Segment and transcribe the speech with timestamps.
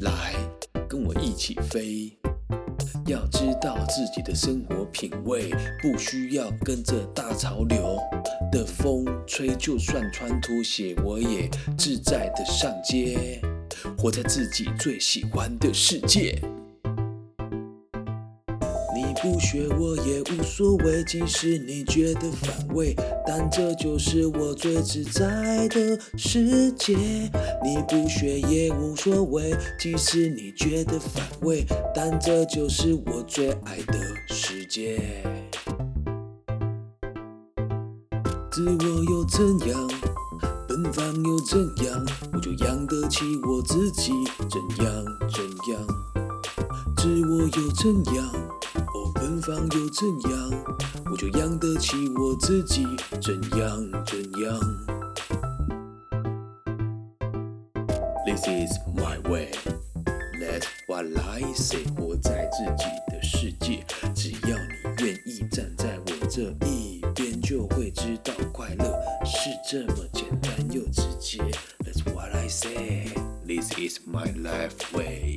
[0.00, 0.34] 来，
[0.88, 2.16] 跟我一起飞。
[3.06, 7.96] 要知道自己的生活品味，不需要跟着大潮流
[8.50, 9.54] 的风吹。
[9.56, 11.48] 就算穿拖鞋，我也
[11.78, 13.40] 自在的上街，
[13.96, 16.40] 活在自己最喜欢的世界。
[18.96, 22.96] 你不学我也无所谓，即使你觉得反胃，
[23.26, 26.96] 但这就是我最自在的世界。
[27.62, 34.98] 你不学也无所谓，即使你觉得反胃，但这就是我最爱的世界。
[38.50, 39.86] 自我又怎样？
[40.66, 42.06] 奔放又怎样？
[42.32, 44.12] 我就养得起我自己，
[44.48, 45.86] 怎样怎样？
[46.96, 48.45] 自我又怎样？
[49.26, 50.64] 奔放又怎样？
[51.10, 52.86] 我就养得起我自己，
[53.20, 54.56] 怎样怎样
[58.24, 59.50] ？This is my way,
[60.38, 61.82] that's what I say。
[61.96, 71.42] 活在自己的世界，只要你愿意站在我这一边，就会知道快乐是这么简单又直接。
[71.80, 73.08] That's what I say,
[73.44, 75.35] this is my life way。